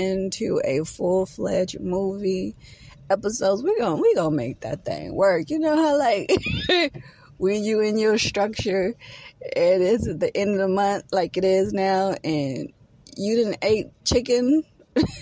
into 0.00 0.60
a 0.64 0.84
full 0.84 1.26
fledged 1.26 1.80
movie 1.80 2.56
episodes, 3.10 3.62
we're 3.62 3.78
gonna 3.78 4.00
we 4.00 4.14
gonna 4.14 4.34
make 4.34 4.60
that 4.60 4.84
thing 4.84 5.14
work. 5.14 5.50
You 5.50 5.58
know 5.58 5.76
how 5.76 5.98
like 5.98 6.32
when 7.40 7.64
you 7.64 7.80
in 7.80 7.96
your 7.96 8.18
structure 8.18 8.94
and 9.56 9.82
it's 9.82 10.06
at 10.06 10.20
the 10.20 10.36
end 10.36 10.50
of 10.50 10.58
the 10.58 10.68
month 10.68 11.04
like 11.10 11.38
it 11.38 11.44
is 11.44 11.72
now 11.72 12.14
and 12.22 12.70
you 13.16 13.36
didn't 13.36 13.64
eat 13.64 13.86
chicken 14.04 14.62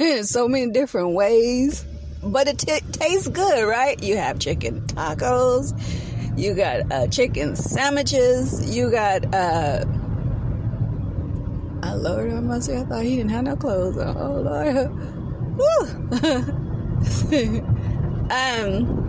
in 0.01 0.25
so 0.25 0.49
many 0.49 0.71
different 0.72 1.13
ways 1.13 1.85
but 2.24 2.49
it 2.49 2.58
t- 2.58 2.81
tastes 2.90 3.29
good 3.29 3.65
right 3.69 4.03
you 4.03 4.17
have 4.17 4.40
chicken 4.40 4.81
tacos 4.88 5.72
you 6.37 6.54
got 6.54 6.90
uh, 6.90 7.06
chicken 7.06 7.54
sandwiches 7.54 8.74
you 8.76 8.90
got 8.90 9.33
uh 9.33 9.85
I 11.83 11.92
I 11.92 12.40
must 12.40 12.67
say 12.67 12.81
I 12.81 12.85
thought 12.85 13.04
he 13.04 13.17
didn't 13.17 13.31
have 13.31 13.45
no 13.45 13.56
clothes 13.56 13.99
on. 13.99 14.17
Oh 14.17 14.40
Lord. 14.40 14.90
Woo. 15.58 15.87
um 18.30 19.09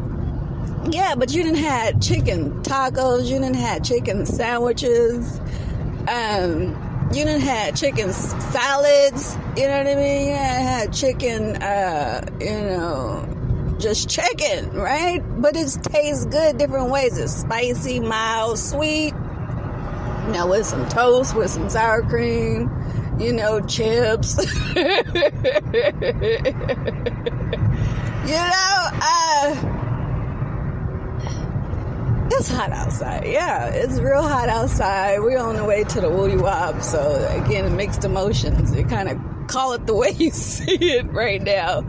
yeah, 0.90 1.16
but 1.16 1.34
you 1.34 1.44
didn't 1.44 1.59
have 1.59 2.00
chicken 2.02 2.64
tacos, 2.64 3.26
you 3.28 3.40
didn't 3.40 3.58
have 3.58 3.84
chicken 3.84 4.26
sandwiches, 4.26 5.40
um, 6.08 7.09
you 7.14 7.26
didn't 7.26 7.42
have 7.42 7.76
chicken 7.76 8.14
salads, 8.14 9.36
you 9.58 9.67
know 9.67 9.78
what 9.78 9.88
I 9.88 9.95
mean? 9.95 10.28
You 10.30 10.36
had 10.36 10.94
chicken, 10.94 11.58
uh, 11.58 12.26
you 12.40 12.50
know, 12.50 13.76
just 13.80 14.09
chicken, 14.09 14.72
right? 14.72 15.22
But 15.42 15.56
it 15.56 15.78
tastes 15.84 16.26
good 16.26 16.58
different 16.58 16.90
ways. 16.90 17.17
It's 17.17 17.34
spicy, 17.34 18.00
mild, 18.00 18.58
sweet, 18.58 19.14
you 20.30 20.36
know, 20.36 20.46
with 20.46 20.64
some 20.64 20.88
toast, 20.90 21.36
with 21.36 21.50
some 21.50 21.68
sour 21.72 22.04
cream, 22.04 22.70
you 23.20 23.34
know, 23.34 23.60
chips. 23.62 24.38
you 24.76 24.84
know, 24.84 25.10
uh, 29.02 29.56
it's 32.31 32.48
hot 32.48 32.72
outside. 32.72 33.26
Yeah, 33.26 33.70
it's 33.70 34.00
real 34.00 34.22
hot 34.22 34.50
outside. 34.50 35.20
We're 35.20 35.40
on 35.40 35.56
the 35.56 35.66
way 35.66 35.84
to 35.84 36.00
the 36.00 36.12
Woody 36.12 36.38
Wop, 36.38 36.84
so 36.84 37.25
again, 37.44 37.75
mixed 37.75 38.06
emotions. 38.06 38.75
You 38.75 38.84
kind 38.84 39.09
of 39.09 39.18
call 39.48 39.73
it 39.73 39.88
the 39.88 39.96
way 39.96 40.12
you 40.20 40.30
see 40.30 40.78
it 40.92 41.12
right 41.12 41.42
now. 41.42 41.80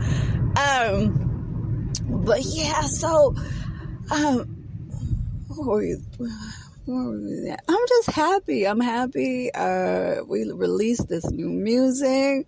Um, 0.55 1.91
but 2.07 2.41
yeah, 2.43 2.81
so 2.87 3.35
um, 4.09 4.45
where 5.47 5.67
were 5.67 5.77
we? 5.77 5.95
I'm 7.67 7.87
just 7.87 8.11
happy. 8.11 8.67
I'm 8.67 8.79
happy. 8.79 9.53
Uh, 9.53 10.23
we 10.27 10.51
released 10.51 11.07
this 11.07 11.29
new 11.29 11.49
music. 11.49 12.47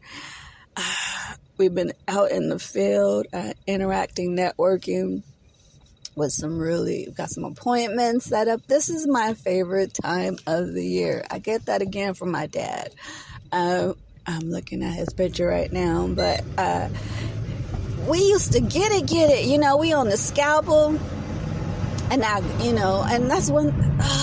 Uh, 0.75 0.81
we've 1.57 1.73
been 1.73 1.93
out 2.07 2.31
in 2.31 2.49
the 2.49 2.59
field, 2.59 3.27
uh, 3.31 3.53
interacting, 3.67 4.35
networking 4.35 5.23
with 6.15 6.31
some 6.31 6.59
really 6.59 7.11
got 7.15 7.29
some 7.29 7.43
appointments 7.43 8.25
set 8.25 8.47
up. 8.47 8.65
This 8.67 8.89
is 8.89 9.07
my 9.07 9.33
favorite 9.33 9.93
time 9.93 10.37
of 10.45 10.73
the 10.73 10.85
year. 10.85 11.25
I 11.29 11.39
get 11.39 11.65
that 11.65 11.81
again 11.81 12.13
from 12.13 12.31
my 12.31 12.47
dad. 12.47 12.93
Uh, 13.51 13.93
I'm 14.25 14.49
looking 14.49 14.83
at 14.83 14.93
his 14.93 15.09
picture 15.09 15.47
right 15.47 15.71
now, 15.71 16.07
but 16.07 16.43
uh, 16.57 16.89
we 18.07 18.19
used 18.19 18.53
to 18.53 18.61
get 18.61 18.91
it, 18.91 19.07
get 19.07 19.29
it. 19.29 19.45
You 19.45 19.57
know, 19.57 19.77
we 19.77 19.93
on 19.93 20.09
the 20.09 20.17
scalpel, 20.17 20.99
and 22.09 22.23
I, 22.23 22.39
you 22.63 22.73
know, 22.73 23.03
and 23.07 23.29
that's 23.29 23.49
when. 23.49 23.73
Oh, 23.99 24.22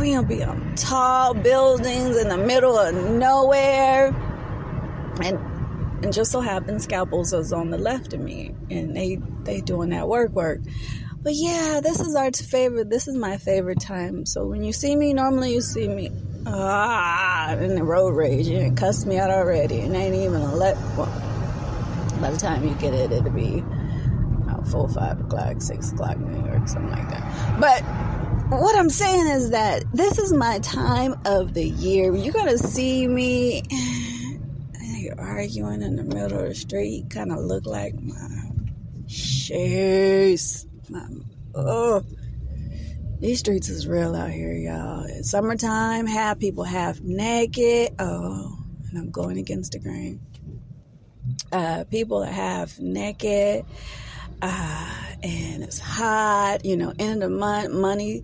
we 0.00 0.14
gonna 0.14 0.26
be 0.26 0.42
on 0.42 0.74
tall 0.76 1.34
buildings 1.34 2.16
in 2.16 2.28
the 2.28 2.38
middle 2.38 2.78
of 2.78 2.94
nowhere, 2.94 4.08
and 5.22 5.38
and 6.02 6.12
just 6.12 6.32
so 6.32 6.40
happens 6.40 6.84
scalpels 6.84 7.32
was 7.32 7.52
on 7.52 7.68
the 7.68 7.76
left 7.76 8.14
of 8.14 8.20
me 8.20 8.54
and 8.70 8.96
they 8.96 9.16
they 9.42 9.60
doing 9.60 9.90
that 9.90 10.08
work 10.08 10.30
work. 10.32 10.60
But 11.22 11.34
yeah 11.34 11.80
this 11.82 12.00
is 12.00 12.14
our 12.14 12.32
favorite 12.32 12.88
this 12.88 13.06
is 13.06 13.14
my 13.14 13.36
favorite 13.36 13.80
time. 13.80 14.24
So 14.24 14.46
when 14.46 14.64
you 14.64 14.72
see 14.72 14.96
me 14.96 15.12
normally 15.12 15.52
you 15.52 15.60
see 15.60 15.86
me 15.86 16.10
ah 16.46 17.54
in 17.56 17.74
the 17.74 17.84
road 17.84 18.14
rage 18.14 18.48
and 18.48 18.74
cuss 18.76 19.04
me 19.04 19.18
out 19.18 19.30
already 19.30 19.80
and 19.80 19.94
ain't 19.94 20.14
even 20.14 20.52
let 20.52 20.76
well, 20.96 21.06
by 22.18 22.30
the 22.30 22.38
time 22.38 22.66
you 22.66 22.74
get 22.76 22.94
it 22.94 23.12
it'll 23.12 23.30
be 23.30 23.62
about 24.44 24.66
four 24.66 24.88
five 24.88 25.20
o'clock 25.20 25.60
six 25.60 25.92
o'clock 25.92 26.16
new 26.16 26.46
york 26.46 26.66
something 26.66 26.90
like 26.90 27.10
that. 27.10 27.60
But 27.60 27.82
what 28.50 28.76
i'm 28.76 28.90
saying 28.90 29.26
is 29.28 29.50
that 29.50 29.84
this 29.92 30.18
is 30.18 30.32
my 30.32 30.58
time 30.60 31.14
of 31.24 31.54
the 31.54 31.64
year 31.64 32.14
you're 32.14 32.32
gonna 32.32 32.58
see 32.58 33.06
me 33.06 33.62
arguing 35.18 35.82
in 35.82 35.96
the 35.96 36.04
middle 36.04 36.40
of 36.40 36.48
the 36.48 36.54
street 36.54 37.08
kind 37.10 37.32
of 37.32 37.38
look 37.38 37.66
like 37.66 37.94
my 38.00 38.50
shoes. 39.10 40.66
My, 40.88 41.06
oh, 41.54 42.02
these 43.18 43.40
streets 43.40 43.68
is 43.68 43.86
real 43.86 44.14
out 44.14 44.30
here, 44.30 44.52
y'all. 44.52 45.04
It's 45.04 45.30
summertime, 45.30 46.06
half 46.06 46.38
people 46.38 46.64
half 46.64 47.00
naked. 47.00 47.94
Oh, 47.98 48.56
and 48.88 48.98
I'm 48.98 49.10
going 49.10 49.38
against 49.38 49.72
the 49.72 49.78
grain. 49.78 50.20
Uh, 51.52 51.84
people 51.90 52.22
are 52.22 52.30
half 52.30 52.78
naked, 52.78 53.64
uh, 54.42 54.90
and 55.22 55.62
it's 55.62 55.78
hot. 55.78 56.64
You 56.64 56.76
know, 56.76 56.92
end 56.98 57.22
of 57.22 57.30
month, 57.30 57.72
money, 57.72 58.22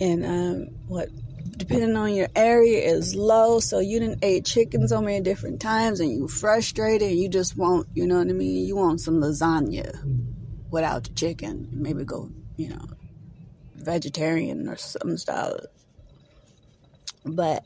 and 0.00 0.24
um, 0.24 0.62
what 0.86 1.08
depending 1.56 1.96
on 1.96 2.14
your 2.14 2.28
area 2.36 2.80
is 2.80 3.14
low. 3.14 3.60
So 3.60 3.80
you 3.80 4.00
didn't 4.00 4.24
eat 4.24 4.44
chicken 4.44 4.88
so 4.88 5.00
many 5.00 5.20
different 5.20 5.60
times 5.60 6.00
and 6.00 6.10
you 6.10 6.28
frustrated 6.28 7.10
and 7.10 7.18
you 7.18 7.28
just 7.28 7.56
want 7.56 7.88
you 7.94 8.06
know 8.06 8.18
what 8.18 8.28
i 8.28 8.32
mean? 8.32 8.66
You 8.66 8.76
want 8.76 9.00
some 9.00 9.20
lasagna 9.20 9.92
without 10.70 11.04
the 11.04 11.14
chicken. 11.14 11.68
Maybe 11.72 12.04
go 12.04 12.30
you 12.56 12.70
know 12.70 12.84
vegetarian 13.74 14.68
or 14.68 14.76
some 14.76 15.16
style. 15.16 15.58
But 17.24 17.64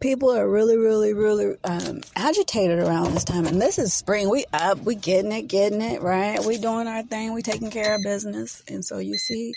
people 0.00 0.30
are 0.30 0.48
really 0.48 0.76
really 0.76 1.12
really 1.12 1.56
um, 1.64 2.00
agitated 2.16 2.78
around 2.78 3.12
this 3.12 3.24
time 3.24 3.46
and 3.46 3.60
this 3.60 3.78
is 3.78 3.92
spring 3.92 4.28
we 4.28 4.44
up 4.52 4.78
we 4.80 4.94
getting 4.94 5.32
it 5.32 5.42
getting 5.42 5.82
it 5.82 6.02
right 6.02 6.44
we 6.44 6.58
doing 6.58 6.86
our 6.86 7.02
thing 7.02 7.34
we 7.34 7.42
taking 7.42 7.70
care 7.70 7.94
of 7.94 8.00
business 8.02 8.62
and 8.68 8.84
so 8.84 8.98
you 8.98 9.14
see 9.14 9.52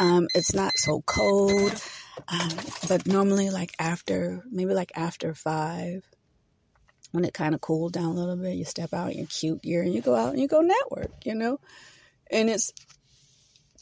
um, 0.00 0.26
it's 0.34 0.54
not 0.54 0.72
so 0.76 1.02
cold 1.06 1.80
um, 2.28 2.50
but 2.88 3.06
normally, 3.06 3.50
like 3.50 3.72
after, 3.78 4.42
maybe 4.50 4.74
like 4.74 4.92
after 4.94 5.34
five, 5.34 6.04
when 7.12 7.24
it 7.24 7.34
kind 7.34 7.54
of 7.54 7.60
cooled 7.60 7.92
down 7.92 8.06
a 8.06 8.14
little 8.14 8.36
bit, 8.36 8.56
you 8.56 8.64
step 8.64 8.92
out 8.92 9.12
in 9.12 9.18
your 9.18 9.26
cute 9.26 9.62
gear 9.62 9.82
and 9.82 9.94
you 9.94 10.00
go 10.00 10.14
out 10.14 10.30
and 10.32 10.40
you 10.40 10.48
go 10.48 10.60
network, 10.60 11.12
you 11.24 11.34
know? 11.34 11.60
And 12.30 12.50
it's, 12.50 12.72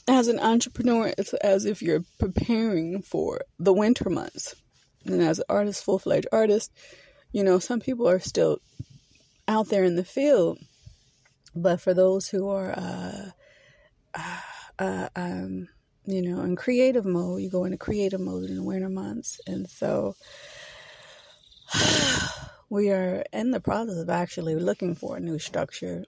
as 0.08 0.28
an 0.28 0.40
entrepreneur, 0.40 1.12
it's 1.16 1.32
as 1.34 1.64
if 1.64 1.82
you're 1.82 2.04
preparing 2.18 3.02
for 3.02 3.42
the 3.58 3.72
winter 3.72 4.10
months. 4.10 4.54
And 5.04 5.22
as 5.22 5.38
an 5.38 5.44
artist, 5.48 5.84
full 5.84 5.98
fledged 5.98 6.28
artist, 6.32 6.72
you 7.32 7.42
know, 7.42 7.58
some 7.58 7.80
people 7.80 8.08
are 8.08 8.20
still 8.20 8.58
out 9.48 9.68
there 9.68 9.84
in 9.84 9.96
the 9.96 10.04
field. 10.04 10.58
But 11.54 11.80
for 11.80 11.94
those 11.94 12.28
who 12.28 12.48
are, 12.48 12.72
uh, 12.72 13.30
uh, 14.14 14.40
uh 14.78 15.08
um, 15.16 15.68
you 16.04 16.22
know, 16.22 16.42
in 16.42 16.56
creative 16.56 17.04
mode. 17.04 17.42
You 17.42 17.50
go 17.50 17.64
into 17.64 17.78
creative 17.78 18.20
mode 18.20 18.44
in 18.44 18.56
the 18.56 18.62
winter 18.62 18.88
months. 18.88 19.40
And 19.46 19.68
so 19.68 20.14
we 22.70 22.90
are 22.90 23.24
in 23.32 23.50
the 23.50 23.60
process 23.60 23.98
of 23.98 24.10
actually 24.10 24.56
looking 24.56 24.94
for 24.94 25.16
a 25.16 25.20
new 25.20 25.38
structure. 25.38 26.04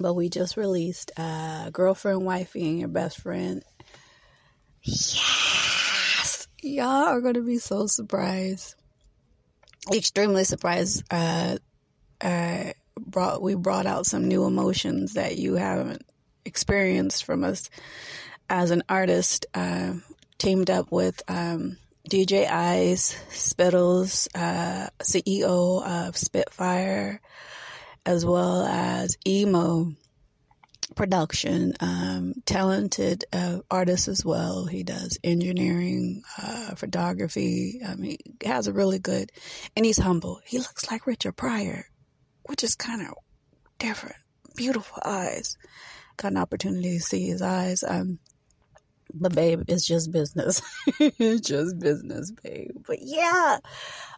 But 0.00 0.14
we 0.14 0.28
just 0.28 0.56
released 0.56 1.12
uh, 1.16 1.70
Girlfriend, 1.70 2.24
Wifey, 2.24 2.68
and 2.68 2.78
Your 2.80 2.88
Best 2.88 3.20
Friend. 3.20 3.62
Yes! 4.82 5.63
Y'all 6.64 6.86
are 6.86 7.20
going 7.20 7.34
to 7.34 7.42
be 7.42 7.58
so 7.58 7.86
surprised. 7.86 8.74
Extremely 9.92 10.44
surprised. 10.44 11.04
Uh, 11.10 11.58
uh, 12.22 12.72
brought 12.98 13.42
we 13.42 13.54
brought 13.54 13.84
out 13.84 14.06
some 14.06 14.28
new 14.28 14.46
emotions 14.46 15.12
that 15.12 15.36
you 15.36 15.56
haven't 15.56 16.06
experienced 16.46 17.24
from 17.24 17.44
us 17.44 17.68
as 18.48 18.70
an 18.70 18.82
artist. 18.88 19.44
Uh, 19.52 19.92
teamed 20.38 20.70
up 20.70 20.90
with 20.90 21.22
um, 21.28 21.76
DJ 22.08 22.46
Icee, 22.46 23.14
Spittlez, 23.28 24.26
uh, 24.34 24.88
CEO 25.02 25.86
of 25.86 26.16
Spitfire, 26.16 27.20
as 28.06 28.24
well 28.24 28.62
as 28.62 29.18
Emoe 29.26 29.96
production, 30.96 31.74
um, 31.80 32.34
talented 32.46 33.24
uh, 33.32 33.60
artist 33.70 34.08
as 34.08 34.24
well. 34.24 34.66
He 34.66 34.82
does 34.84 35.18
engineering, 35.24 36.22
uh, 36.42 36.74
photography. 36.76 37.80
Mean, 37.96 38.16
he 38.40 38.48
has 38.48 38.66
a 38.66 38.72
really 38.72 38.98
good, 38.98 39.30
and 39.76 39.84
he's 39.84 39.98
humble. 39.98 40.40
He 40.44 40.58
looks 40.58 40.90
like 40.90 41.06
Richard 41.06 41.36
Pryor, 41.36 41.86
which 42.44 42.64
is 42.64 42.74
kind 42.74 43.02
of 43.02 43.14
different. 43.78 44.16
Beautiful 44.56 44.98
eyes 45.04 45.56
got 46.16 46.32
an 46.32 46.38
opportunity 46.38 46.98
to 46.98 47.02
see 47.02 47.26
his 47.26 47.42
eyes. 47.42 47.82
Um, 47.82 48.18
But 49.12 49.34
babe, 49.34 49.62
it's 49.68 49.86
just 49.86 50.10
business. 50.12 50.62
it's 51.00 51.46
just 51.46 51.78
business, 51.78 52.32
babe. 52.42 52.70
But 52.86 52.98
yeah. 53.00 53.58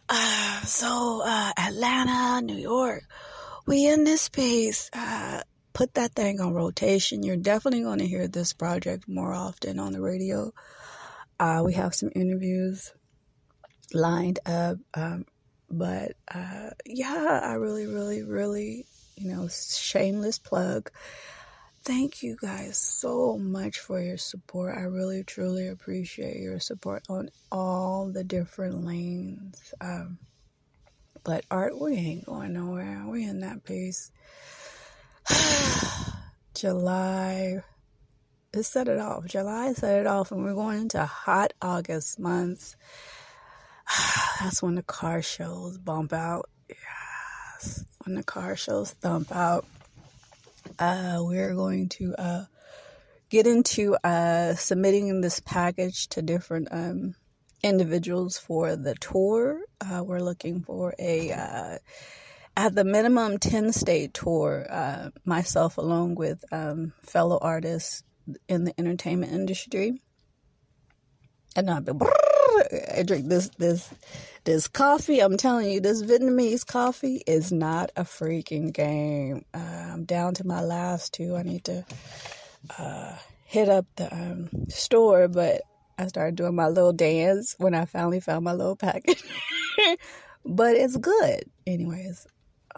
Uh, 0.09 0.61
so 0.61 1.21
uh, 1.25 1.51
Atlanta, 1.57 2.41
New 2.41 2.55
York, 2.57 3.03
we 3.67 3.87
in 3.87 4.03
this 4.05 4.23
space. 4.23 4.89
Uh, 4.93 5.41
put 5.77 5.93
that 5.93 6.13
thing 6.13 6.41
on 6.41 6.55
rotation. 6.55 7.21
You're 7.21 7.37
definitely 7.37 7.83
going 7.83 7.99
to 7.99 8.07
hear 8.07 8.27
this 8.27 8.51
project 8.51 9.07
more 9.07 9.31
often 9.31 9.77
on 9.77 9.93
the 9.93 10.01
radio. 10.01 10.51
Uh, 11.39 11.61
we 11.63 11.73
have 11.73 11.93
some 11.93 12.09
interviews 12.15 12.91
lined 13.93 14.39
up. 14.47 14.77
Um, 14.95 15.25
but 15.69 16.13
uh, 16.33 16.71
yeah, 16.83 17.41
I 17.43 17.53
really, 17.53 17.85
really, 17.85 18.23
really, 18.23 18.87
you 19.17 19.31
know, 19.31 19.47
shameless 19.49 20.39
plug. 20.39 20.89
Thank 21.83 22.23
you 22.23 22.37
guys 22.41 22.79
so 22.79 23.37
much 23.37 23.77
for 23.77 24.01
your 24.01 24.17
support. 24.17 24.75
I 24.75 24.81
really, 24.81 25.23
truly 25.23 25.67
appreciate 25.67 26.37
your 26.37 26.59
support 26.59 27.03
on 27.07 27.29
all 27.51 28.11
the 28.11 28.23
different 28.23 28.83
lanes. 28.83 29.75
Um, 29.79 30.17
but 31.23 31.45
art, 31.51 31.79
we 31.79 31.93
ain't 31.93 32.25
going 32.25 32.53
nowhere. 32.53 33.03
We 33.05 33.25
in 33.25 33.41
that 33.41 33.63
pace. 33.63 34.11
July. 36.55 37.63
Let's 38.53 38.69
set 38.69 38.87
it 38.87 38.99
off. 38.99 39.25
July 39.25 39.73
set 39.73 39.99
it 39.99 40.07
off, 40.07 40.31
and 40.31 40.43
we're 40.43 40.53
going 40.53 40.81
into 40.81 41.03
hot 41.05 41.53
August 41.61 42.19
months. 42.19 42.75
That's 44.39 44.61
when 44.61 44.75
the 44.75 44.83
car 44.83 45.21
shows 45.21 45.77
bump 45.77 46.13
out. 46.13 46.49
Yes, 46.69 47.85
when 48.03 48.15
the 48.15 48.23
car 48.23 48.55
shows 48.55 48.91
thump 48.91 49.35
out. 49.35 49.65
Uh, 50.79 51.17
we're 51.19 51.55
going 51.55 51.89
to 51.89 52.13
uh, 52.15 52.45
get 53.29 53.47
into 53.47 53.95
uh, 54.03 54.55
submitting 54.55 55.21
this 55.21 55.39
package 55.39 56.07
to 56.09 56.21
different 56.21 56.67
um, 56.71 57.15
individuals 57.63 58.37
for 58.37 58.75
the 58.75 58.95
tour. 58.95 59.61
Uh, 59.81 60.03
we're 60.03 60.19
looking 60.19 60.61
for 60.61 60.93
a 60.99 61.31
uh, 61.31 61.77
at 62.57 62.73
the 62.73 62.83
minimum 62.83 63.37
10 63.37 63.71
state 63.71 64.15
tour, 64.15 64.65
uh, 64.67 65.11
myself 65.23 65.77
along 65.77 66.15
with 66.15 66.43
um, 66.51 66.91
fellow 67.03 67.37
artists 67.39 68.03
in 68.49 68.63
the 68.63 68.73
entertainment 68.79 69.31
industry. 69.31 70.01
And 71.55 71.69
I've 71.69 71.85
been, 71.85 71.99
I 72.95 73.03
drink 73.03 73.29
this, 73.29 73.49
this, 73.59 73.87
this 74.43 74.67
coffee. 74.67 75.19
I'm 75.19 75.37
telling 75.37 75.69
you, 75.69 75.79
this 75.79 76.01
Vietnamese 76.01 76.65
coffee 76.65 77.21
is 77.27 77.51
not 77.51 77.91
a 77.95 78.03
freaking 78.03 78.73
game. 78.73 79.45
Uh, 79.53 79.91
I'm 79.93 80.05
down 80.05 80.33
to 80.35 80.47
my 80.47 80.61
last 80.61 81.13
two. 81.13 81.35
I 81.35 81.43
need 81.43 81.63
to 81.65 81.85
uh, 82.79 83.15
hit 83.45 83.69
up 83.69 83.85
the 83.97 84.11
um, 84.11 84.49
store, 84.69 85.27
but 85.27 85.61
I 85.99 86.07
started 86.07 86.35
doing 86.35 86.55
my 86.55 86.69
little 86.69 86.93
dance 86.93 87.53
when 87.59 87.75
I 87.75 87.85
finally 87.85 88.19
found 88.19 88.45
my 88.45 88.53
little 88.53 88.75
package. 88.75 89.23
but 90.45 90.75
it's 90.75 90.97
good. 90.97 91.43
Anyways, 91.67 92.25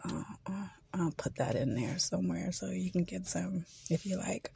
uh, 0.04 0.68
I'll 0.94 1.12
put 1.12 1.36
that 1.36 1.56
in 1.56 1.76
there 1.76 2.00
somewhere 2.00 2.52
so 2.52 2.68
you 2.68 2.92
can 2.92 3.04
get 3.04 3.28
some 3.28 3.66
if 3.90 4.06
you 4.06 4.18
like. 4.18 4.52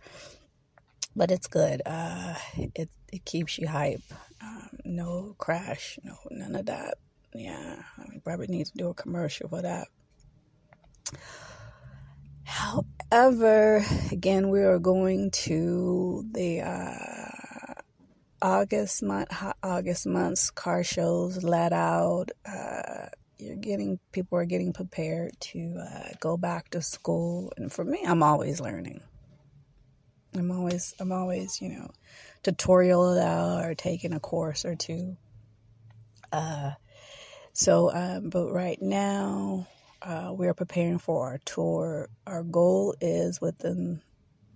But 1.16 1.32
it's 1.32 1.48
good. 1.48 1.82
Uh, 1.86 2.36
it 2.58 2.90
it 3.12 3.26
keeps 3.26 3.58
you 3.60 3.68
hype. 3.68 4.02
Um, 4.42 4.70
no 4.84 5.36
crash, 5.38 6.00
no 6.04 6.16
none 6.32 6.56
of 6.56 6.66
that. 6.66 6.98
Yeah, 7.36 7.82
I 7.98 8.10
mean, 8.10 8.22
probably 8.24 8.48
need 8.48 8.66
to 8.68 8.78
do 8.78 8.90
a 8.90 8.94
commercial 8.94 9.50
for 9.50 9.62
that. 9.62 9.88
However, 12.44 13.84
again, 14.12 14.50
we 14.50 14.62
are 14.64 14.80
going 14.80 15.32
to 15.32 16.26
the 16.32 16.62
uh, 16.62 17.74
August 18.42 19.02
month, 19.02 19.30
August 19.64 20.06
month's 20.06 20.52
car 20.52 20.84
shows 20.84 21.44
let 21.44 21.74
out. 21.74 22.30
Uh, 22.46 23.08
you're 23.44 23.56
getting 23.56 24.00
people 24.12 24.38
are 24.38 24.46
getting 24.46 24.74
prepared 24.74 25.32
to 25.40 25.78
uh, 25.80 26.10
go 26.20 26.38
back 26.38 26.70
to 26.70 26.82
school. 26.82 27.52
And 27.58 27.72
for 27.72 27.84
me 27.84 28.02
i'm 28.06 28.24
always 28.24 28.60
learning. 28.60 29.02
I'm 30.36 30.52
always 30.52 30.96
i'm 31.00 31.12
always 31.12 31.62
you 31.62 31.70
know 31.70 31.92
tutorial 32.42 33.14
it 33.14 33.22
out 33.22 33.66
or 33.66 33.76
taking 33.76 34.14
a 34.14 34.20
course 34.20 34.66
or 34.66 34.76
two. 34.76 35.18
Uh, 36.32 36.72
so 37.54 37.92
um, 37.94 38.30
but 38.30 38.52
right 38.52 38.82
now 38.82 39.68
uh, 40.02 40.32
we're 40.32 40.54
preparing 40.54 41.00
for 41.00 41.28
our 41.28 41.40
tour. 41.46 42.10
Our 42.26 42.44
goal 42.44 42.96
is 43.00 43.40
within 43.40 44.02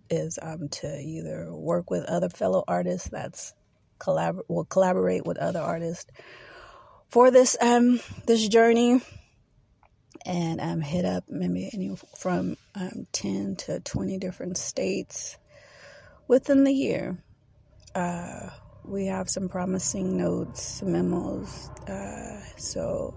is 0.09 0.39
um, 0.41 0.69
to 0.69 0.99
either 0.99 1.53
work 1.53 1.89
with 1.89 2.05
other 2.05 2.29
fellow 2.29 2.63
artists 2.67 3.09
that's 3.09 3.53
collabor- 3.99 4.43
will 4.47 4.65
collaborate 4.65 5.25
with 5.25 5.37
other 5.37 5.59
artists 5.59 6.09
for 7.09 7.31
this 7.31 7.57
um 7.61 7.99
this 8.25 8.47
journey 8.47 9.01
and 10.25 10.59
um 10.61 10.81
hit 10.81 11.05
up 11.05 11.23
maybe 11.29 11.95
from 12.17 12.57
um 12.75 13.07
10 13.11 13.55
to 13.55 13.79
20 13.79 14.17
different 14.17 14.57
states 14.57 15.37
within 16.27 16.63
the 16.63 16.73
year. 16.73 17.17
Uh 17.95 18.49
we 18.83 19.07
have 19.07 19.29
some 19.29 19.49
promising 19.49 20.17
notes 20.17 20.81
memos 20.81 21.69
uh 21.89 22.39
so 22.55 23.13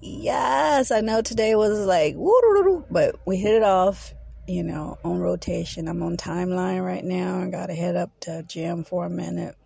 yes 0.00 0.92
i 0.92 1.00
know 1.00 1.20
today 1.20 1.56
was 1.56 1.80
like 1.80 2.14
but 2.88 3.16
we 3.26 3.36
hit 3.36 3.54
it 3.54 3.64
off 3.64 4.14
you 4.46 4.62
know 4.62 4.98
on 5.04 5.18
rotation. 5.18 5.88
I'm 5.88 6.02
on 6.02 6.16
timeline 6.16 6.84
right 6.84 7.04
now. 7.04 7.40
I 7.40 7.48
gotta 7.48 7.74
head 7.74 7.96
up 7.96 8.10
to 8.20 8.42
gym 8.42 8.84
for 8.84 9.06
a 9.06 9.10
minute 9.10 9.56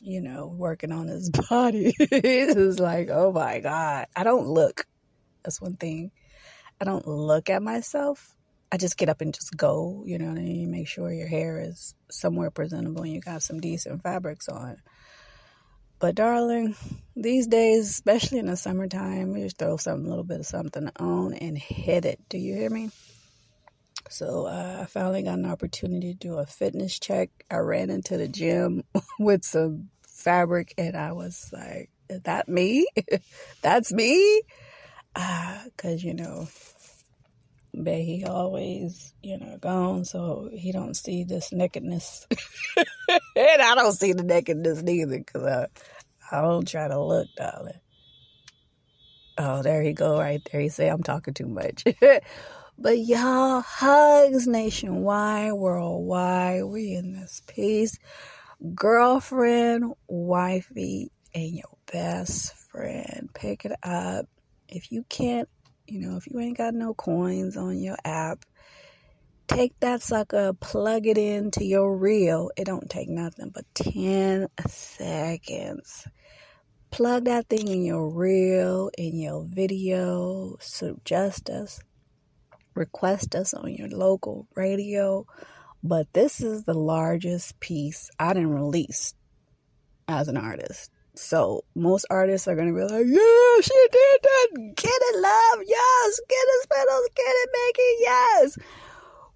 you 0.00 0.20
know, 0.20 0.46
working 0.46 0.92
on 0.92 1.08
his 1.08 1.30
body. 1.50 1.94
it's 1.98 2.78
like, 2.78 3.08
oh 3.10 3.32
my 3.32 3.60
God. 3.60 4.06
I 4.14 4.24
don't 4.24 4.46
look. 4.46 4.86
That's 5.42 5.60
one 5.60 5.76
thing. 5.76 6.10
I 6.80 6.84
don't 6.84 7.06
look 7.06 7.50
at 7.50 7.62
myself. 7.62 8.34
I 8.70 8.76
just 8.76 8.98
get 8.98 9.08
up 9.08 9.20
and 9.20 9.32
just 9.32 9.56
go, 9.56 10.04
you 10.06 10.18
know 10.18 10.28
what 10.28 10.38
I 10.38 10.42
mean? 10.42 10.70
Make 10.70 10.88
sure 10.88 11.10
your 11.10 11.26
hair 11.26 11.60
is 11.60 11.94
somewhere 12.10 12.50
presentable 12.50 13.02
and 13.02 13.12
you 13.12 13.20
got 13.20 13.42
some 13.42 13.60
decent 13.60 14.02
fabrics 14.02 14.48
on. 14.48 14.76
But 16.00 16.14
darling, 16.14 16.76
these 17.16 17.48
days, 17.48 17.90
especially 17.90 18.38
in 18.38 18.46
the 18.46 18.56
summertime, 18.56 19.36
you 19.36 19.44
just 19.44 19.58
throw 19.58 19.78
something, 19.78 20.06
a 20.06 20.08
little 20.08 20.22
bit 20.22 20.40
of 20.40 20.46
something 20.46 20.90
on 20.96 21.34
and 21.34 21.58
hit 21.58 22.04
it. 22.04 22.20
Do 22.28 22.38
you 22.38 22.54
hear 22.54 22.70
me? 22.70 22.90
So 24.10 24.46
uh, 24.46 24.80
I 24.82 24.86
finally 24.86 25.22
got 25.22 25.38
an 25.38 25.46
opportunity 25.46 26.14
to 26.14 26.18
do 26.18 26.34
a 26.38 26.46
fitness 26.46 26.98
check. 26.98 27.30
I 27.50 27.56
ran 27.58 27.90
into 27.90 28.16
the 28.16 28.28
gym 28.28 28.84
with 29.18 29.44
some 29.44 29.90
fabric 30.06 30.74
and 30.78 30.96
I 30.96 31.12
was 31.12 31.50
like, 31.52 31.90
is 32.08 32.22
that 32.22 32.48
me? 32.48 32.86
That's 33.62 33.92
me? 33.92 34.42
Because, 35.14 36.02
uh, 36.04 36.06
you 36.06 36.14
know, 36.14 36.48
but 37.74 37.94
he 37.94 38.24
always, 38.24 39.12
you 39.22 39.38
know, 39.38 39.58
gone, 39.60 40.04
so 40.04 40.48
he 40.52 40.72
don't 40.72 40.96
see 40.96 41.24
this 41.24 41.52
nakedness. 41.52 42.26
and 43.08 43.62
I 43.62 43.74
don't 43.74 43.92
see 43.92 44.12
the 44.12 44.22
nakedness 44.22 44.82
neither 44.82 45.18
because 45.18 45.44
I, 45.44 45.66
I 46.36 46.40
don't 46.42 46.66
try 46.66 46.88
to 46.88 47.00
look, 47.00 47.28
darling. 47.36 47.80
Oh, 49.36 49.62
there 49.62 49.82
he 49.82 49.92
go 49.92 50.18
right 50.18 50.40
there. 50.50 50.60
He 50.60 50.68
say 50.68 50.88
I'm 50.88 51.02
talking 51.02 51.34
too 51.34 51.46
much. 51.46 51.84
But 52.80 53.00
y'all, 53.00 53.60
hugs 53.60 54.46
nationwide, 54.46 55.52
worldwide. 55.54 56.62
We 56.62 56.94
in 56.94 57.12
this 57.12 57.42
piece. 57.48 57.98
Girlfriend, 58.72 59.94
wifey, 60.06 61.10
and 61.34 61.50
your 61.50 61.76
best 61.92 62.54
friend. 62.54 63.30
Pick 63.34 63.64
it 63.64 63.72
up. 63.82 64.26
If 64.68 64.92
you 64.92 65.04
can't, 65.08 65.48
you 65.88 65.98
know, 65.98 66.18
if 66.18 66.28
you 66.28 66.38
ain't 66.38 66.56
got 66.56 66.72
no 66.72 66.94
coins 66.94 67.56
on 67.56 67.82
your 67.82 67.96
app, 68.04 68.44
take 69.48 69.72
that 69.80 70.00
sucker, 70.00 70.52
plug 70.52 71.08
it 71.08 71.18
into 71.18 71.64
your 71.64 71.96
reel. 71.96 72.52
It 72.56 72.66
don't 72.66 72.88
take 72.88 73.08
nothing 73.08 73.50
but 73.52 73.64
10 73.74 74.46
seconds. 74.68 76.06
Plug 76.92 77.24
that 77.24 77.48
thing 77.48 77.66
in 77.66 77.82
your 77.84 78.08
reel, 78.08 78.92
in 78.96 79.18
your 79.18 79.44
video, 79.44 80.56
suggest 80.60 81.50
us 81.50 81.80
request 82.78 83.34
us 83.34 83.52
on 83.54 83.74
your 83.74 83.88
local 83.88 84.46
radio. 84.54 85.26
But 85.82 86.12
this 86.12 86.40
is 86.40 86.64
the 86.64 86.74
largest 86.74 87.60
piece 87.60 88.10
I 88.18 88.32
didn't 88.32 88.54
release 88.54 89.14
as 90.08 90.28
an 90.28 90.36
artist. 90.36 90.90
So 91.14 91.64
most 91.74 92.06
artists 92.10 92.46
are 92.46 92.54
gonna 92.54 92.72
be 92.72 92.82
like, 92.82 93.06
"Yeah, 93.06 93.60
she 93.60 93.88
did 93.92 94.20
that. 94.22 94.74
Get 94.76 94.90
it, 94.90 95.20
love. 95.20 95.64
Yes, 95.66 96.20
get 96.28 96.36
it, 96.36 96.62
spindles. 96.62 97.08
Get 97.14 97.26
it, 97.26 97.50
Mickey. 97.52 97.92
Yes." 98.00 98.58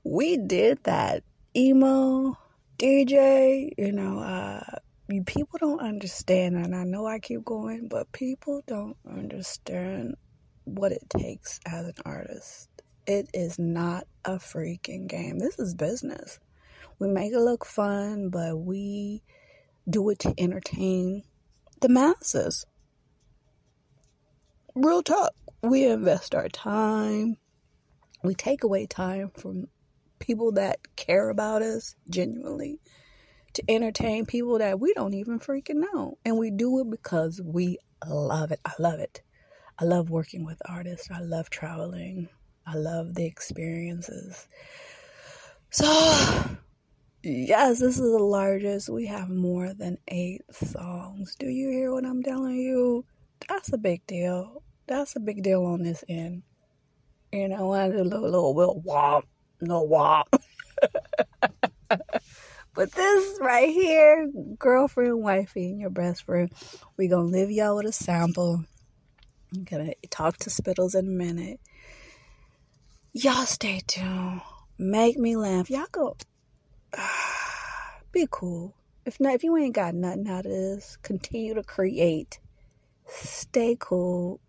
We 0.05 0.37
did 0.37 0.83
that. 0.85 1.23
Emoe, 1.55 2.37
DJ, 2.79 3.73
you 3.79 3.93
know, 3.93 4.19
uh, 4.19 4.79
people 5.27 5.59
don't 5.61 5.81
understand, 5.81 6.57
and 6.57 6.75
I 6.75 6.85
know 6.85 7.07
I 7.07 7.19
keep 7.19 7.45
going, 7.45 7.89
but 7.89 8.11
people 8.13 8.63
don't 8.67 8.97
understand 9.07 10.17
what 10.65 10.93
it 10.93 11.09
takes 11.11 11.61
as 11.67 11.87
an 11.87 11.95
artist. 12.05 12.82
It 13.07 13.29
is 13.35 13.59
not 13.59 14.07
a 14.25 14.33
freaking 14.33 15.09
game. 15.09 15.39
This 15.39 15.59
is 15.59 15.75
business. 15.75 16.39
We 16.99 17.09
make 17.09 17.33
it 17.33 17.41
look 17.41 17.65
fun, 17.65 18.31
but 18.31 18.57
we 18.57 19.23
do 19.89 20.09
it 20.11 20.21
to 20.21 20.35
entertain 20.39 21.25
the 21.81 21.89
masses. 21.89 22.65
Real 24.75 25.03
talk. 25.03 25.33
We 25.63 25.85
invest 25.85 26.35
our 26.35 26.49
time. 26.49 27.37
We 28.23 28.35
take 28.35 28.63
away 28.63 28.87
time 28.87 29.33
from 29.37 29.67
people 30.21 30.53
that 30.53 30.79
care 30.95 31.29
about 31.29 31.63
us 31.63 31.97
genuinely 32.09 32.81
to 33.55 33.65
entertain 33.69 34.27
people 34.27 34.59
that 34.59 34.79
we 34.79 34.95
don't 34.95 35.15
even 35.15 35.41
freaking 35.41 35.83
know. 35.93 36.19
And 36.25 36.39
we 36.39 36.51
do 36.51 36.79
it 36.81 36.91
because 36.91 37.41
we 37.45 37.79
love 38.07 38.53
it. 38.53 38.61
I 38.65 38.73
love 38.79 39.01
it. 39.01 39.23
I 39.79 39.85
love 39.85 40.09
working 40.09 40.45
with 40.45 40.63
artists. 40.67 41.09
I 41.11 41.21
love 41.21 41.51
traveling. 41.51 42.29
I 42.67 42.77
love 42.77 43.15
the 43.15 43.25
experiences. 43.25 44.47
So, 45.71 45.85
yes, 47.23 47.81
this 47.81 47.99
is 47.99 48.13
the 48.13 48.19
largest. 48.19 48.89
We 48.89 49.07
have 49.07 49.31
more 49.31 49.75
than 49.75 49.99
eight 50.09 50.43
songs. 50.53 51.35
Do 51.39 51.47
you 51.47 51.71
hear 51.71 51.93
what 51.93 52.05
I'm 52.05 52.23
telling 52.23 52.57
you? 52.57 53.05
That's 53.49 53.73
a 53.73 53.79
big 53.79 54.07
deal. 54.07 54.63
That's 54.87 55.17
a 55.17 55.21
big 55.21 55.43
deal 55.43 55.65
on 55.65 55.83
this 55.83 56.05
end. 56.09 56.43
Know, 57.33 57.73
I 57.73 57.89
did 57.89 58.01
a 58.01 58.05
little, 58.05 58.23
little, 58.23 58.55
little 58.55 58.83
womp, 58.87 59.23
no 59.61 59.87
womp. 59.89 60.25
but 62.75 62.93
this 62.93 63.39
right 63.41 63.71
here, 63.71 64.31
girlfriend, 64.59 65.23
wifey, 65.23 65.71
and 65.71 65.81
your 65.81 65.91
best 65.91 66.25
friend, 66.25 66.53
we 66.99 67.09
gonna 67.09 67.25
leave 67.25 67.51
y'all 67.51 67.77
with 67.77 67.87
a 67.87 67.93
sample. 67.93 68.65
I'm 69.55 69.65
gonna 69.65 69.95
talk 70.11 70.37
to 70.39 70.51
Spittlez 70.51 70.95
in 70.95 71.07
a 71.07 71.11
minute. 71.11 71.61
Y'all 73.15 73.45
stay 73.45 73.83
tuned. 73.87 74.41
Make 74.79 75.19
me 75.19 75.37
laugh. 75.37 75.69
Y'all 75.69 75.85
go. 75.93 76.17
be 78.13 78.27
cool. 78.31 78.75
If 79.05 79.21
not, 79.21 79.35
if 79.35 79.45
you 79.45 79.55
ain't 79.59 79.75
got 79.75 79.95
nothing 79.95 80.27
out 80.29 80.47
of 80.47 80.53
this, 80.53 80.97
continue 81.03 81.53
to 81.53 81.63
create. 81.63 82.41
Stay 83.07 83.77
cool 83.79 84.41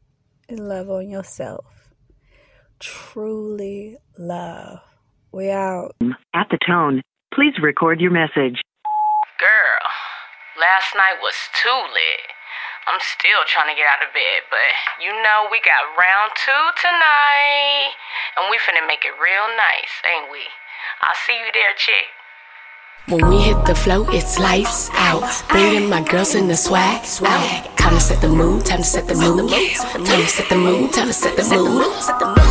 and 0.48 0.66
love 0.66 0.90
on 0.90 1.10
yourself. 1.10 1.94
Truly 2.80 3.98
love. 4.18 4.80
We 5.34 5.52
out. 5.52 5.96
At 6.34 6.48
the 6.50 6.58
tone, 6.66 7.02
please 7.34 7.56
record 7.62 8.00
your 8.00 8.12
message. 8.12 8.62
Girl, 9.40 9.84
last 10.58 10.96
night 10.96 11.20
was 11.22 11.36
too 11.62 11.82
lit. 11.92 12.33
I'm 12.84 13.00
still 13.00 13.48
trying 13.48 13.72
to 13.72 13.80
get 13.80 13.88
out 13.88 14.04
of 14.04 14.12
bed, 14.12 14.44
but 14.52 14.72
you 15.00 15.08
know 15.08 15.48
we 15.48 15.64
got 15.64 15.88
round 15.96 16.36
two 16.36 16.64
tonight, 16.76 17.96
and 18.36 18.52
we 18.52 18.60
finna 18.60 18.84
make 18.84 19.08
it 19.08 19.16
real 19.16 19.48
nice, 19.56 20.04
ain't 20.04 20.28
we? 20.28 20.44
I'll 21.00 21.16
see 21.16 21.40
you 21.40 21.48
there, 21.54 21.72
chick. 21.80 22.12
When 23.08 23.30
we 23.30 23.40
hit 23.40 23.66
the 23.66 23.76
flow, 23.76 24.04
it's 24.10 24.38
lights 24.38 24.90
out. 24.94 25.24
Bringing 25.48 25.90
my 25.90 26.04
girls 26.04 26.36
in 26.36 26.48
the 26.48 26.56
swag. 26.56 27.06
swag. 27.06 27.74
Time 27.78 27.96
to 27.96 28.00
set 28.02 28.22
the 28.22 28.28
mood, 28.28 28.66
time 28.66 28.80
to 28.80 28.84
set 28.84 29.08
the 29.08 29.16
mood. 29.16 29.50
Time 29.50 30.06
to 30.06 30.28
set 30.28 30.50
the 30.50 30.56
mood, 30.56 30.92
time 30.92 31.08
to 31.08 31.14
set 31.14 31.36
the 31.38 31.44
mood. 31.44 31.88
On 31.88 32.43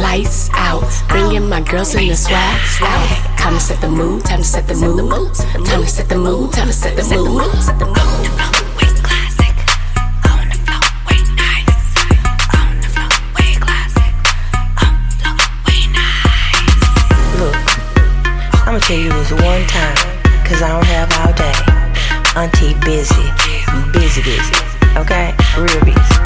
lights 0.00 0.50
out. 0.54 0.82
Bringing 1.08 1.48
my 1.48 1.60
girls 1.60 1.94
in 1.94 2.08
the 2.08 2.16
swag. 2.16 2.58
swag. 2.66 3.38
Time 3.38 3.54
to 3.54 3.60
set 3.60 3.80
the 3.80 3.88
mood, 3.88 4.24
time 4.24 4.38
to 4.40 4.44
set 4.44 4.66
the 4.66 4.74
mood. 4.74 5.34
Time 5.66 5.82
to 5.82 5.88
set 5.88 6.08
the 6.08 6.16
mood, 6.16 6.52
time 6.52 6.66
to 6.68 6.72
set 6.72 6.96
the 6.96 7.02
mood. 7.04 7.42
On 7.42 7.78
the. 7.78 7.86
Look, 17.40 17.56
I'ma 18.66 18.78
tell 18.78 18.98
you 18.98 19.08
this 19.08 19.32
one 19.32 19.64
time, 19.66 19.96
cause 20.44 20.62
I 20.62 20.68
don't 20.68 20.84
have 20.86 21.08
all 21.20 21.32
day. 21.32 21.56
Auntie 22.36 22.74
busy, 22.84 23.26
busy, 23.92 24.22
busy, 24.22 24.56
okay? 24.96 25.34
Real 25.56 25.80
busy. 25.84 26.16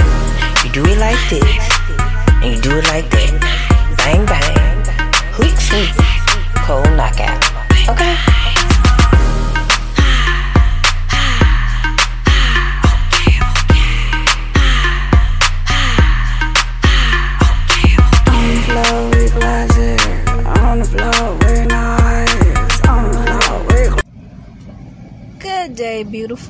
You 0.64 0.70
do 0.72 0.84
it 0.84 0.98
like 0.98 1.18
this, 1.30 1.44
and 2.42 2.54
you 2.54 2.60
do 2.60 2.78
it 2.78 2.84
like 2.88 3.08
that. 3.10 3.43
Bang, 4.04 4.26
bang. 4.26 4.84
Hook, 5.32 5.58
sweep, 5.58 5.88
cold 6.66 6.84
knockout, 6.94 7.42
okay? 7.88 8.43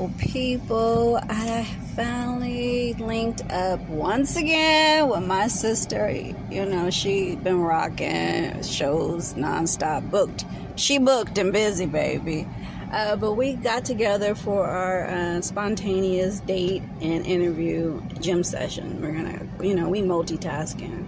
Beautiful 0.09 0.31
people. 0.31 1.21
I 1.29 1.65
finally 1.97 2.95
linked 2.95 3.43
up 3.51 3.81
once 3.89 4.37
again 4.37 5.09
with 5.09 5.25
my 5.27 5.49
sister. 5.49 6.11
You 6.51 6.67
know, 6.67 6.91
she 6.91 7.37
been 7.37 7.61
rocking 7.61 8.63
shows 8.63 9.35
nonstop, 9.35 10.11
booked. 10.11 10.45
She 10.77 10.99
booked 10.99 11.39
and 11.39 11.53
busy, 11.53 11.87
baby. 11.87 12.47
Uh, 12.93 13.17
but 13.17 13.35
we 13.35 13.55
got 13.55 13.85
together 13.85 14.35
for 14.35 14.67
our 14.67 15.07
uh, 15.07 15.41
spontaneous 15.41 16.41
date 16.41 16.83
and 17.01 17.27
interview 17.27 18.01
gym 18.21 18.45
session. 18.45 19.01
We're 19.01 19.13
gonna, 19.13 19.47
you 19.61 19.75
know, 19.75 19.89
we 19.89 20.01
multitasking. 20.01 21.05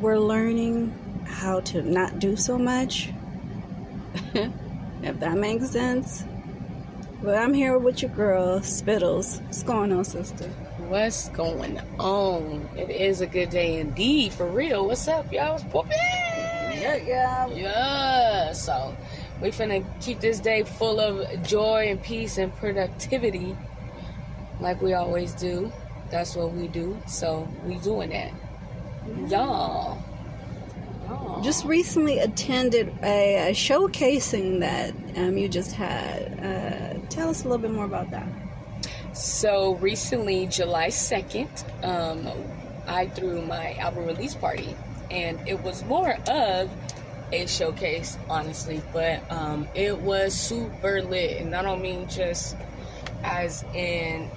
We're 0.00 0.18
learning 0.18 0.94
how 1.26 1.60
to 1.60 1.82
not 1.82 2.18
do 2.18 2.36
so 2.36 2.58
much. 2.58 3.10
if 4.34 5.20
that 5.20 5.36
makes 5.38 5.70
sense. 5.70 6.24
But 7.20 7.34
I'm 7.34 7.52
here 7.52 7.76
with 7.78 8.00
your 8.00 8.12
girl, 8.12 8.60
Spittlez. 8.60 9.42
What's 9.42 9.64
going 9.64 9.92
on, 9.92 10.04
sister? 10.04 10.44
What's 10.86 11.28
going 11.30 11.80
on? 11.98 12.68
It 12.76 12.90
is 12.90 13.20
a 13.20 13.26
good 13.26 13.50
day 13.50 13.80
indeed, 13.80 14.32
for 14.32 14.46
real. 14.46 14.86
What's 14.86 15.08
up, 15.08 15.32
y'all? 15.32 15.54
What's 15.54 15.64
poppin'? 15.64 15.90
Yeah, 15.90 16.94
yeah. 16.94 17.48
Yeah, 17.48 18.52
so 18.52 18.96
we 19.42 19.48
finna 19.48 19.84
keep 20.00 20.20
this 20.20 20.38
day 20.38 20.62
full 20.62 21.00
of 21.00 21.42
joy 21.42 21.88
and 21.88 22.00
peace 22.00 22.38
and 22.38 22.54
productivity, 22.54 23.56
like 24.60 24.80
we 24.80 24.94
always 24.94 25.32
do. 25.32 25.72
That's 26.12 26.36
what 26.36 26.52
we 26.52 26.68
do. 26.68 26.96
So 27.08 27.48
we 27.64 27.78
doing 27.78 28.10
that. 28.10 28.32
Y'all. 29.28 30.00
Y'all. 31.08 31.42
Just 31.42 31.64
recently 31.64 32.20
attended 32.20 32.96
a, 33.02 33.50
a 33.50 33.52
showcasing 33.54 34.60
that 34.60 34.94
um, 35.18 35.36
you 35.36 35.48
just 35.48 35.72
had. 35.72 36.38
Uh, 36.38 36.97
tell 37.10 37.30
us 37.30 37.44
a 37.44 37.48
little 37.48 37.62
bit 37.62 37.70
more 37.70 37.84
about 37.84 38.10
that. 38.10 38.28
So 39.14 39.74
recently, 39.76 40.46
July 40.46 40.88
2nd, 40.88 41.84
um, 41.84 42.28
I 42.86 43.06
threw 43.08 43.42
my 43.42 43.74
album 43.74 44.06
release 44.06 44.34
party, 44.34 44.76
and 45.10 45.38
it 45.46 45.60
was 45.62 45.84
more 45.84 46.16
of 46.28 46.70
a 47.32 47.46
showcase, 47.46 48.16
honestly, 48.30 48.82
but 48.92 49.20
um, 49.30 49.68
it 49.74 49.98
was 49.98 50.34
super 50.34 51.02
lit. 51.02 51.40
And 51.40 51.54
I 51.54 51.62
don't 51.62 51.82
mean 51.82 52.08
just 52.08 52.56
as 53.24 53.64
in 53.74 54.30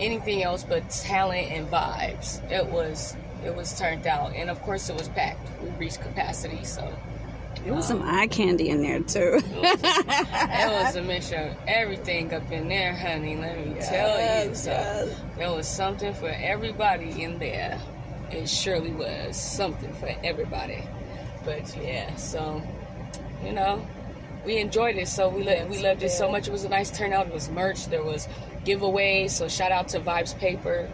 anything 0.00 0.42
else, 0.42 0.64
but 0.64 0.88
talent 0.90 1.50
and 1.50 1.68
vibes. 1.70 2.42
It 2.50 2.66
was 2.66 3.16
it 3.44 3.54
was 3.54 3.78
turned 3.78 4.06
out, 4.06 4.34
and 4.34 4.48
of 4.48 4.60
course, 4.62 4.88
it 4.88 4.96
was 4.96 5.08
packed. 5.08 5.48
We 5.62 5.68
reached 5.70 6.00
capacity, 6.00 6.64
so 6.64 6.96
There 7.62 7.72
was 7.72 7.86
some 7.86 8.02
eye 8.02 8.26
candy 8.26 8.68
in 8.68 8.82
there 8.82 9.00
too. 9.00 9.40
it 9.42 10.84
was 10.84 10.96
a 10.96 11.02
mixture 11.02 11.36
of 11.36 11.56
everything 11.66 12.32
up 12.34 12.50
in 12.50 12.68
there, 12.68 12.94
honey. 12.94 13.36
Let 13.36 13.58
me 13.58 13.74
tell 13.80 14.46
you. 14.48 14.54
So 14.54 14.70
yes. 14.70 15.20
there 15.36 15.50
was 15.50 15.66
something 15.66 16.12
for 16.14 16.28
everybody 16.28 17.22
in 17.22 17.38
there. 17.38 17.80
It 18.30 18.48
surely 18.48 18.92
was 18.92 19.40
something 19.40 19.92
for 19.94 20.14
everybody. 20.22 20.82
But 21.44 21.74
yeah, 21.82 22.14
so 22.16 22.62
you 23.44 23.52
know, 23.52 23.86
we 24.44 24.58
enjoyed 24.58 24.96
it. 24.96 25.08
So 25.08 25.28
we 25.28 25.42
lo- 25.44 25.66
we 25.70 25.78
loved 25.78 26.02
it 26.02 26.10
so 26.10 26.30
much. 26.30 26.48
It 26.48 26.52
was 26.52 26.64
a 26.64 26.68
nice 26.68 26.90
turnout. 26.90 27.28
It 27.28 27.34
was 27.34 27.48
merch. 27.48 27.86
There 27.86 28.02
was 28.02 28.28
giveaways. 28.64 29.30
So 29.30 29.48
shout 29.48 29.72
out 29.72 29.88
to 29.88 30.00
Vibes 30.00 30.36
Paper. 30.38 30.88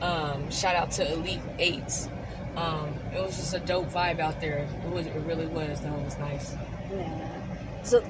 Um, 0.00 0.50
shout 0.50 0.74
out 0.74 0.90
to 0.92 1.12
Elite 1.12 1.40
Eights. 1.58 2.08
Um, 2.56 2.94
it 3.14 3.22
was 3.22 3.36
just 3.36 3.54
a 3.54 3.60
dope 3.60 3.90
vibe 3.90 4.20
out 4.20 4.40
there. 4.40 4.68
It 4.84 4.90
was. 4.90 5.06
It 5.06 5.22
really 5.26 5.46
was. 5.46 5.80
That 5.80 5.92
was 5.92 6.18
nice. 6.18 6.54
Yeah. 6.90 7.28
So, 7.82 8.04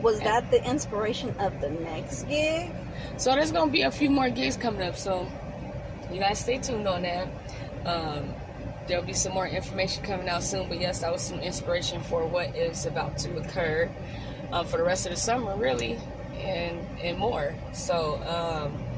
was 0.00 0.20
that 0.20 0.50
the 0.50 0.64
inspiration 0.64 1.34
of 1.38 1.60
the 1.60 1.70
next 1.70 2.24
gig? 2.24 2.70
So 3.16 3.34
there's 3.34 3.50
gonna 3.50 3.70
be 3.70 3.82
a 3.82 3.90
few 3.90 4.08
more 4.10 4.30
gigs 4.30 4.56
coming 4.56 4.82
up. 4.82 4.96
So 4.96 5.26
you 6.12 6.20
guys 6.20 6.38
stay 6.38 6.58
tuned 6.58 6.86
on 6.86 7.02
that. 7.02 7.28
Um, 7.84 8.34
there'll 8.86 9.04
be 9.04 9.12
some 9.12 9.32
more 9.34 9.46
information 9.46 10.04
coming 10.04 10.28
out 10.28 10.42
soon. 10.42 10.68
But 10.68 10.80
yes, 10.80 11.00
that 11.00 11.12
was 11.12 11.22
some 11.22 11.40
inspiration 11.40 12.00
for 12.02 12.26
what 12.26 12.56
is 12.56 12.86
about 12.86 13.18
to 13.18 13.36
occur 13.38 13.90
um, 14.52 14.66
for 14.66 14.76
the 14.76 14.84
rest 14.84 15.06
of 15.06 15.12
the 15.12 15.18
summer, 15.18 15.56
really, 15.56 15.98
and 16.38 16.78
and 17.02 17.18
more. 17.18 17.54
So. 17.72 18.22
Um, 18.22 18.89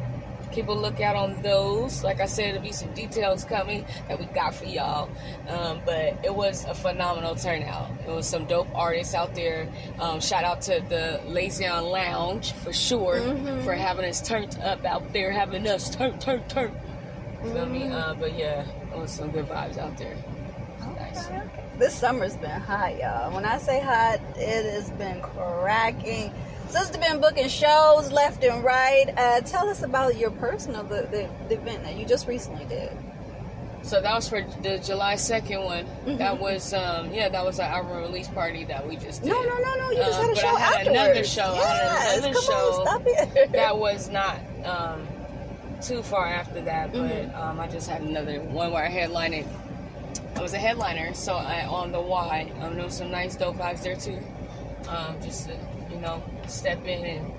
keep 0.52 0.68
a 0.68 0.73
lookout 0.73 1.16
on 1.16 1.40
those. 1.42 2.04
Like 2.04 2.21
I 2.21 2.26
said, 2.26 2.54
there'll 2.54 2.62
be 2.62 2.73
some 2.73 2.92
details 2.94 3.44
coming 3.44 3.85
that 4.09 4.18
we 4.18 4.26
got 4.26 4.54
for 4.54 4.66
y'all. 4.66 5.11
Um, 5.49 5.80
but 5.85 6.18
it 6.25 6.35
was 6.35 6.64
a 6.66 6.75
phenomenal 6.75 7.35
turnout. 7.35 7.90
It 8.06 8.11
was 8.11 8.28
some 8.28 8.44
dope 8.44 8.68
artists 8.75 9.14
out 9.14 9.35
there. 9.35 9.68
Um, 9.99 10.21
shout 10.21 10.44
out 10.44 10.61
to 10.62 10.85
the 10.88 11.21
Lazy 11.26 11.66
on 11.66 11.85
Lounge 11.85 12.52
for 12.52 12.73
sure 12.73 13.21
for 13.64 13.75
having 13.75 14.04
us 14.04 14.26
turned 14.26 14.59
up 14.61 14.85
out 14.85 15.12
there, 15.12 15.32
having 15.32 15.66
us 15.66 15.94
turn, 15.94 16.18
turn, 16.18 16.42
turn. 16.49 16.73
You 17.44 17.52
feel 17.52 17.66
me? 17.66 17.85
Uh, 17.85 18.14
but 18.14 18.38
yeah, 18.38 18.64
it 18.92 18.99
was 18.99 19.11
some 19.11 19.30
good 19.30 19.47
vibes 19.47 19.78
out 19.78 19.97
there. 19.99 20.16
Nice. 20.97 21.26
This 21.78 21.94
summer's 21.94 22.37
been 22.37 22.61
hot, 22.61 22.97
y'all. 22.99 23.32
When 23.35 23.44
I 23.44 23.59
say 23.59 23.80
hot, 23.80 24.21
it 24.37 24.73
has 24.73 24.90
been 24.90 25.21
cracking. 25.21 26.32
Sister 26.72 26.98
been 26.98 27.20
booking 27.20 27.48
shows 27.48 28.10
left 28.10 28.42
and 28.44 28.64
right. 28.64 29.06
Uh, 29.16 29.40
tell 29.42 29.68
us 29.68 29.82
about 29.82 30.16
your 30.16 30.30
personal 30.30 30.82
the, 30.84 31.02
the, 31.10 31.28
the 31.48 31.54
event 31.60 31.82
that 31.84 31.96
you 31.96 32.06
just 32.06 32.26
recently 32.26 32.64
did. 32.64 32.90
So 33.82 34.00
that 34.00 34.14
was 34.14 34.28
for 34.28 34.42
the 34.62 34.78
July 34.78 35.16
second 35.16 35.64
one. 35.64 35.86
That 36.18 36.38
was 36.38 36.72
um 36.72 37.12
yeah, 37.12 37.28
that 37.28 37.44
was 37.44 37.58
our 37.58 37.66
album 37.68 37.96
release 37.98 38.28
party 38.28 38.64
that 38.66 38.88
we 38.88 38.96
just 38.96 39.22
did. 39.22 39.30
No, 39.30 39.42
no, 39.42 39.58
no, 39.58 39.74
no. 39.76 39.90
You 39.90 39.96
just 39.98 40.20
Um, 40.20 40.28
had 40.28 40.36
a 40.36 40.40
show 40.40 40.46
I 40.48 40.60
had 40.60 40.74
afterwards. 40.88 40.88
another 41.00 41.24
show. 41.24 41.42
I 41.42 41.56
Yes, 41.56 42.02
had 42.14 42.18
another 42.18 42.34
come 42.34 42.42
show 42.44 42.52
on, 42.52 42.86
stop 42.86 43.02
it. 43.06 43.52
that 43.52 43.76
was 43.78 44.08
not 44.08 44.38
um 44.64 45.06
too 45.82 46.02
far 46.04 46.26
after 46.26 46.60
that, 46.62 46.92
but 46.92 47.00
Mm-hmm. 47.02 47.36
um 47.42 47.58
I 47.60 47.66
just 47.66 47.90
had 47.90 48.02
another 48.02 48.40
one 48.40 48.70
where 48.72 48.84
I 48.84 48.88
headlined 48.88 49.34
it. 49.34 49.46
I 50.36 50.40
was 50.40 50.54
a 50.54 50.58
headliner, 50.58 51.12
so 51.12 51.34
I 51.34 51.66
on 51.66 51.90
the 51.92 52.00
Y. 52.00 52.52
Um, 52.62 52.76
there 52.76 52.84
was 52.84 52.96
some 52.96 53.10
nice 53.10 53.34
dope 53.36 53.56
vibes 53.56 53.82
there 53.82 53.96
too. 53.96 54.18
Um, 54.88 55.16
just 55.22 55.48
to 55.48 55.56
know 56.02 56.23
step 56.49 56.85
in 56.87 57.04
and 57.04 57.32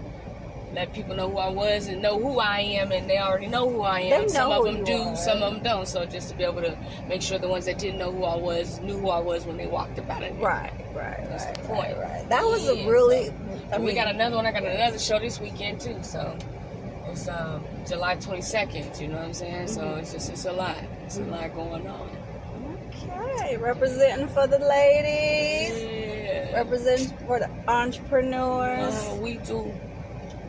let 0.74 0.91
people 0.91 1.15
know 1.15 1.29
who 1.29 1.38
I 1.38 1.50
was 1.50 1.88
and 1.88 2.01
know 2.01 2.17
who 2.17 2.39
I 2.39 2.62
am, 2.62 2.91
and 2.91 3.08
they 3.08 3.20
already 3.20 3.46
know 3.46 3.70
who 3.70 3.82
I 3.84 4.00
am. 4.00 4.27
Some 4.27 4.51
of 4.51 4.65
them 4.65 4.84
do, 4.84 5.03
are. 5.03 5.15
some 5.15 5.43
of 5.43 5.53
them 5.53 5.62
don't. 5.63 5.88
So 5.88 6.03
just 6.05 6.29
to 6.32 6.36
be 6.36 6.43
able 6.43 6.63
to 6.63 6.75
make 7.08 7.22
sure 7.22 7.38
the 7.38 7.48
ones 7.48 7.65
that 7.65 7.77
didn't 7.77 8.00
know 8.00 8.12
who 8.12 8.24
I 8.24 8.36
was 8.36 8.79
knew 8.79 8.98
who 8.98 9.10
I 9.10 9.20
was 9.20 9.46
when 9.46 9.58
they 9.58 9.67
walked 9.67 10.00
about 10.00 10.24
it. 10.24 10.34
Right, 10.39 10.74
right, 10.96 11.24
That's 11.29 11.46
right, 11.46 11.55
the 11.55 11.62
point. 11.67 11.98
right. 12.00 12.25
That 12.29 12.43
was 12.43 12.67
a 12.67 12.88
really. 12.89 13.27
so- 13.27 13.34
I 13.72 13.75
And 13.75 13.86
we 13.86 13.93
got 13.93 14.08
another 14.08 14.36
one. 14.36 14.48
I 14.48 14.51
got 14.51 14.63
another 14.63 14.98
show 14.98 15.20
this 15.20 15.39
weekend 15.39 15.79
too. 15.79 15.98
So 16.01 16.36
it's 17.08 17.27
um, 17.27 17.63
July 17.88 18.15
22nd. 18.17 19.00
You 19.00 19.10
know 19.10 19.17
what 19.17 19.25
I'm 19.25 19.34
saying? 19.34 19.67
So 19.67 19.82
Mm-hmm. 19.82 20.00
it's 20.00 20.12
just 20.13 20.32
it's 20.32 20.46
a 20.46 20.51
lot. 20.53 20.77
It's 21.05 21.17
a 21.17 21.24
lot 21.24 21.53
going 21.53 21.86
on. 21.86 22.10
Okay, 22.96 23.58
representing 23.58 24.27
for 24.29 24.48
the 24.48 24.58
ladies, 24.60 25.84
Yeah. 25.84 25.92
Representing 26.53 27.15
for 27.27 27.39
the 27.39 27.50
entrepreneurs. 27.67 28.93
Uh, 28.93 29.15
we 29.22 29.36
do. 29.38 29.74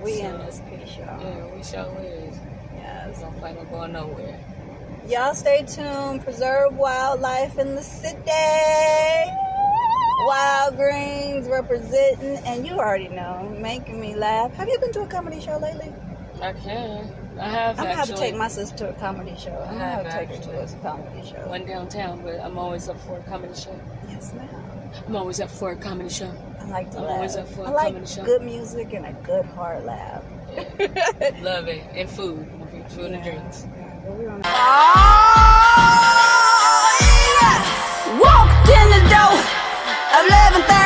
we 0.02 0.18
so- 0.20 0.26
in 0.26 0.38
this 0.38 0.60
piece, 0.68 0.96
y'all. 0.96 1.20
Yeah, 1.20 1.46
we 1.46 1.62
sure 1.62 2.00
is. 2.00 2.36
Yes. 2.76 3.20
Don't 3.20 3.36
plan 3.38 3.56
on 3.58 3.68
going 3.68 3.92
nowhere. 3.92 4.38
Y'all 5.08 5.34
stay 5.34 5.64
tuned. 5.66 6.22
Preserve 6.24 6.76
wildlife 6.76 7.58
in 7.58 7.74
the 7.74 7.82
city. 7.82 8.20
Wild 10.26 10.76
Greens 10.76 11.46
representing, 11.48 12.38
and 12.46 12.66
you 12.66 12.74
already 12.78 13.08
know, 13.08 13.54
making 13.60 14.00
me 14.00 14.14
laugh. 14.14 14.54
Have 14.54 14.68
you 14.68 14.78
been 14.78 14.92
to 14.92 15.02
a 15.02 15.06
comedy 15.06 15.40
show 15.40 15.58
lately? 15.58 15.92
I 16.40 16.52
can. 16.52 17.12
I 17.38 17.48
have 17.48 17.78
I'm 17.78 17.84
gonna 17.84 17.96
have 17.96 18.08
to 18.08 18.16
take 18.16 18.34
my 18.36 18.48
sister 18.48 18.76
to 18.78 18.90
a 18.90 18.92
comedy 18.94 19.34
show. 19.36 19.50
I'm 19.50 19.74
gonna 19.74 19.84
have 19.84 20.06
have 20.06 20.28
to 20.28 20.34
take 20.34 20.44
her 20.44 20.52
to 20.52 20.62
a 20.62 20.80
comedy 20.80 21.28
show. 21.28 21.48
one 21.48 21.66
downtown, 21.66 22.22
but 22.22 22.40
I'm 22.40 22.56
always 22.58 22.88
up 22.88 22.98
for 23.00 23.18
a 23.18 23.22
comedy 23.24 23.54
show. 23.54 23.78
Yes, 24.08 24.32
ma'am. 24.32 24.48
I'm 25.06 25.16
always 25.16 25.40
up 25.40 25.50
for 25.50 25.72
a 25.72 25.76
comedy 25.76 26.08
show. 26.08 26.30
I 26.60 26.64
like 26.68 26.90
to 26.92 26.98
I'm 26.98 27.04
laugh. 27.04 27.14
always 27.16 27.36
up 27.36 27.48
for 27.48 27.66
I 27.66 27.70
a 27.70 27.74
like 27.74 27.92
comedy 27.94 28.06
show. 28.06 28.24
good 28.24 28.42
music 28.42 28.92
and 28.94 29.04
a 29.06 29.12
good 29.24 29.44
hard 29.46 29.84
laugh. 29.84 30.22
Love 31.42 31.68
it. 31.68 31.82
And 31.94 32.08
food. 32.08 32.46
Food 32.90 33.10
yeah. 33.10 33.16
and 33.16 33.24
drinks. 33.24 33.66
Oh, 34.06 34.20
yeah. 34.20 34.36
Walked 38.20 38.68
in 38.68 38.90
the 38.90 39.00
door 39.10 39.38
of 40.18 40.26
11,000. 40.26 40.83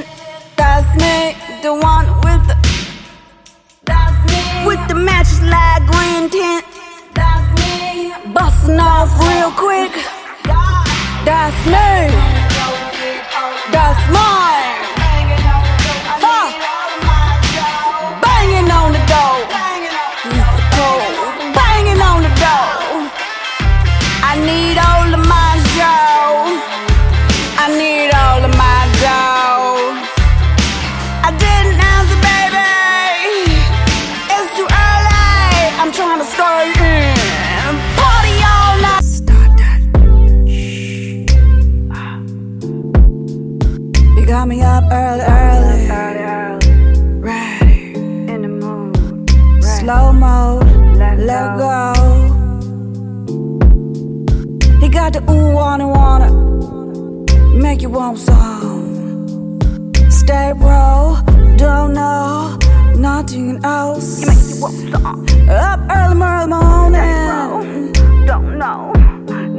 Kid. 0.00 0.08
That's 0.56 0.88
me. 0.96 1.36
The 1.62 1.74
one 1.74 2.06
with 2.24 2.46
the. 2.48 2.56
That's 3.84 4.18
me. 4.30 4.66
With 4.66 4.88
the 4.88 4.94
matches 4.94 5.42
like 5.42 5.86
green 5.86 6.30
tint. 6.30 6.64
That's 7.14 7.48
me. 7.60 8.12
Busting 8.32 8.80
off 8.80 9.10
real 9.20 9.50
quick. 9.52 9.92
That's 11.24 11.66
me. 11.66 12.25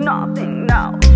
Nothing, 0.07 0.65
no. 0.67 1.06